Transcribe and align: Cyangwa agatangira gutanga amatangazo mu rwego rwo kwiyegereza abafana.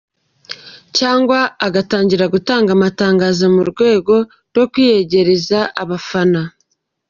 Cyangwa 0.97 1.39
agatangira 1.67 2.25
gutanga 2.33 2.69
amatangazo 2.77 3.43
mu 3.55 3.63
rwego 3.71 4.15
rwo 4.51 4.65
kwiyegereza 4.71 5.59
abafana. 5.81 6.41